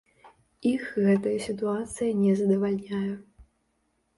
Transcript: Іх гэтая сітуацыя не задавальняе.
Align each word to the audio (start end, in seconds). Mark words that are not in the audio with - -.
Іх 0.69 0.87
гэтая 1.03 1.35
сітуацыя 1.47 2.17
не 2.23 2.33
задавальняе. 2.41 3.07